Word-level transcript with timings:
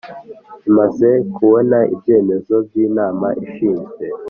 Imaze 0.69 1.09
kubona 1.35 1.77
ibyemezo 1.93 2.55
by 2.67 2.75
inama 2.85 3.27
ishinzwe 3.45 4.05